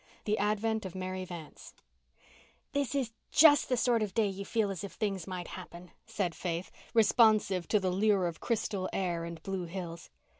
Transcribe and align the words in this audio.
THE 0.25 0.39
ADVENT 0.39 0.83
OF 0.83 0.95
MARY 0.95 1.25
VANCE 1.25 1.75
"This 2.71 2.95
is 2.95 3.11
just 3.29 3.69
the 3.69 3.77
sort 3.77 4.01
of 4.01 4.15
day 4.15 4.25
you 4.27 4.43
feel 4.43 4.71
as 4.71 4.83
if 4.83 4.93
things 4.93 5.27
might 5.27 5.49
happen," 5.49 5.91
said 6.07 6.33
Faith, 6.33 6.71
responsive 6.95 7.67
to 7.67 7.79
the 7.79 7.91
lure 7.91 8.25
of 8.25 8.39
crystal 8.39 8.89
air 8.93 9.25
and 9.25 9.43
blue 9.43 9.65
hills. 9.65 10.09